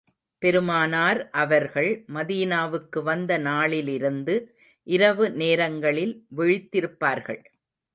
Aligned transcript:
பெருமானார் 0.41 1.29
அவர்கள் 1.33 1.89
மதீனாவுக்கு 2.13 3.03
வந்த 3.03 3.37
நாளிலிருந்து, 3.37 4.35
இரவு 4.87 5.31
நேரங்களில் 5.31 6.15
விழித்திருப்பார்கள். 6.37 7.41